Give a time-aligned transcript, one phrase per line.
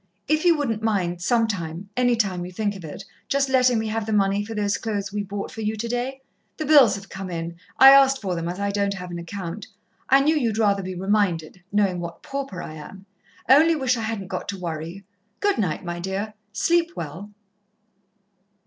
[0.27, 4.07] If you wouldn't mind, sometime any time you think of it just letting me have
[4.07, 6.21] the money for those clothes we bought for you today.
[6.57, 9.67] The bills have come in I asked for them, as I don't have an account.
[10.09, 13.05] I knew you'd rather be reminded, knowing what pauper I am.
[13.47, 15.03] I only wish I hadn't got to worry you.
[15.39, 16.33] Good night, my dear.
[16.51, 17.29] Sleep well."